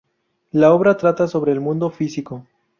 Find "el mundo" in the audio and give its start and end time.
1.51-1.91